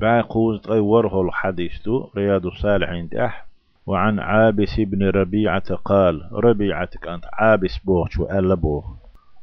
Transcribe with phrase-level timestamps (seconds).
[0.00, 3.46] بعقوز أي وره الحديث رياض الصالحين تأح
[3.86, 8.84] وعن عابس بن ربيعة قال ربيعة كانت عابس بوغ وألا بوغ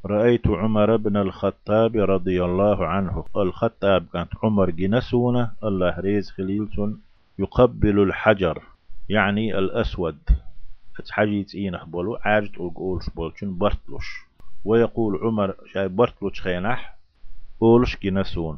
[0.05, 3.25] رأيت عمر بن الخطاب رضي الله عنه.
[3.37, 7.01] الخطاب كانت عمر جنسونة الله ريز خليلتون
[7.39, 8.63] يقبل الحجر
[9.09, 10.17] يعني الأسود.
[11.07, 14.25] تحجيت إينه بولو عاجت أقولش بولشن برتلوش.
[14.65, 16.95] ويقول عمر شاي برتلوش خينح
[17.61, 18.57] أولش جنسون.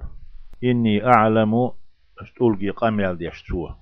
[0.63, 1.71] إني أعلم
[2.39, 3.75] تلقي قامل ديشتوه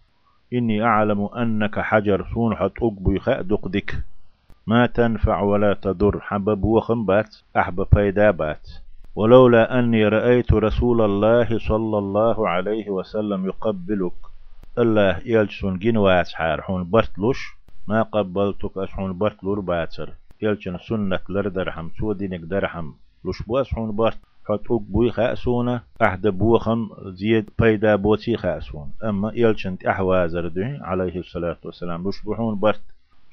[0.54, 4.04] إني أعلم أنك حجر سون حت أقبي خأدق دك
[4.68, 8.70] ما تنفع ولا تضر حبب وخم بات أحب فيدا بات.
[9.16, 14.14] ولولا أني رأيت رسول الله صلى الله عليه وسلم يقبلك.
[14.78, 17.56] الله يلجسون جنوات حار حون برتلوش
[17.88, 20.14] ما قبلتك أشحون برتلور باتر.
[20.42, 22.92] يلجن سنة لردرحم سودينك درحم
[23.26, 24.18] لش بواس حون برت.
[24.48, 31.58] حط بوي خاسونا أحد بوخم زيد بيدا بوتي خاسون أما يلشنت أحوازر ده عليه الصلاة
[31.66, 32.82] والسلام لش بحون برت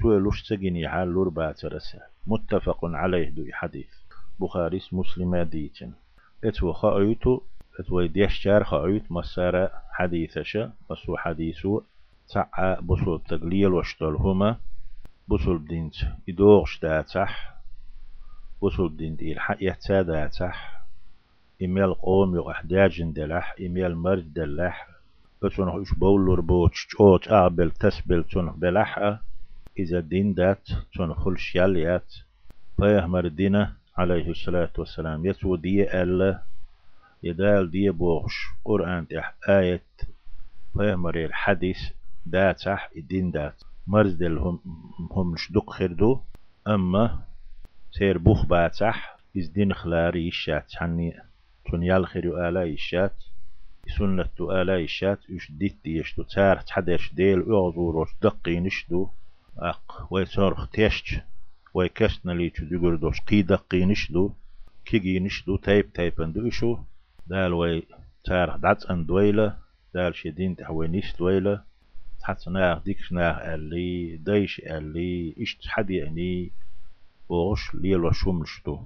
[0.03, 3.87] شو لش سجني حال لور باترسه متفق عليه دو حديث.
[4.41, 5.93] بخاري مسلم ديتن.
[6.45, 7.41] إتو خايتو
[7.81, 10.71] إتو ديشجار خايت مسارة حديثشة.
[10.91, 11.81] مسو حديثو
[12.29, 14.57] تعا بصول تقليل وشتول هما.
[15.29, 15.95] بصول دينت
[16.29, 17.55] يدوغش داتح
[18.63, 20.82] بصول دينت إلحق يحتا داتح
[21.65, 24.89] إميال قوم يو أحداج دلح إميال مرد دلح
[25.43, 29.19] بتون إيش بولور بوتش تشوت أعبل تسبل تون بلح
[29.79, 32.15] إذا دين دات تون خل شياليات
[32.77, 35.27] فيه مردينة عليه الصلاة والسلام.
[35.27, 36.43] يسو دي ألا
[37.23, 39.83] يدال دي بوغش قرآن تح آية
[40.73, 41.79] فيه مرير الحديث
[42.27, 43.63] داتح الدين دات.
[43.87, 44.59] مرزدل هم
[45.11, 46.21] هم شدق خردو
[46.69, 47.19] أما
[47.91, 51.15] سير بوخ باتح إز دين خلاري الشات حني
[51.71, 53.17] تون يالخير آلا يشات
[53.99, 59.09] سنة آلا يشات يش ديت يشتو تار تحدش ديل أعذور دقي نشدو.
[59.59, 61.23] أق ويصرخ تيشت
[61.75, 64.33] ويكشتنا لي تدقر دوش قي دقي نشدو.
[64.85, 66.79] كيجي نشدو تايب تايب أندو إشو.
[67.27, 67.83] دال وي
[68.25, 69.57] تار دعت اندويلة
[69.95, 71.63] دال شدين تحوي نيش دويلة
[72.21, 76.53] تحت ناغ ديكش ناغ اللي دايش اللي إشت حدي يعني
[77.29, 78.79] وغش ليلو شمشتو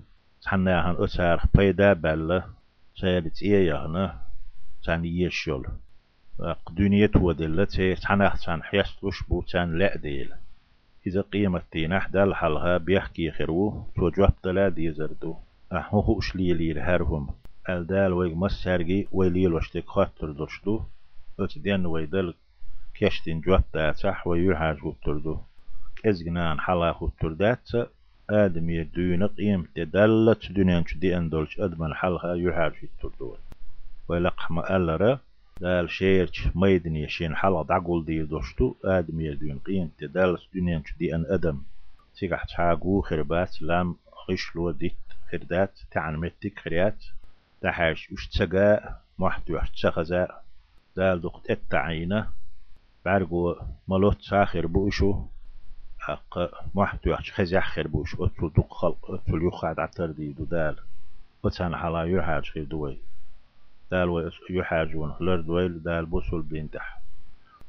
[0.43, 2.56] تحناهن أسار بيدا بله
[3.01, 4.21] سالت إيه يغنا
[4.85, 5.67] تان يشول
[6.71, 10.33] دنيا تودلت تحناح تان حيستوش بو تان لا ديل.
[11.07, 15.37] إذا قيمة تينح دال حلها بيحكي خيرو توجوه دلا دي زردو.
[15.73, 17.29] أحوه أشلي لير هرهم.
[17.69, 20.81] الدال ويغ مسارجي ويليل وشتك خاطر دوشتو.
[21.41, 22.35] أتدين ويدل
[22.95, 25.39] كشتين جواب داتح ويرحاج وتردو
[25.97, 27.69] كزجنان حلا خطردات
[28.31, 33.39] آدمي دون قيم تدلت دنيا دي أندولش أدمن حلها يحار في التردول
[34.09, 35.19] ولقح ألرا
[35.61, 41.25] دال شيرش ميدن يشين حلا دعقول دي دوشتو آدمي دون قيم تدلت دنيا دي أن
[41.29, 41.63] أدم.
[42.15, 44.93] سيقح تحاقو خربات لام خشلو ديت
[45.31, 47.05] خردات تعن متك خريات.
[47.61, 50.45] تحاش اشتسقاء محتو اشتسخزاء
[50.97, 52.29] دال دقت التعينة
[53.05, 53.55] بعرقو
[53.89, 55.27] ملوت ساخر بوشو.
[56.07, 56.39] حق.
[56.75, 60.77] واحد يحش خز خير بوش أتل دق خلق أتل يخاد عتر دي دال.
[61.45, 62.99] أتسان حلا يحاج خير دوي.
[63.91, 67.01] دال يحاجون لر دويل دال بوسول بينتح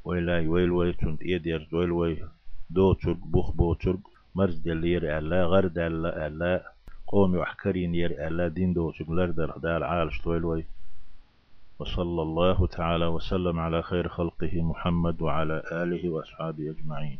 [0.05, 2.23] ويلا ويل وي تنت إيدير دويل وي
[2.69, 3.99] دو ترق بوخ بو ترق.
[4.35, 6.71] مرز دلير ألا غرد ألا ألا.
[7.07, 9.11] قوم يحكرين ير ألا دين دو ترق.
[9.11, 10.65] لر دال عالش دويل وي
[11.79, 17.19] وصلى الله تعالى وسلم على خير خلقه محمد وعلى آله وأصحابه أجمعين.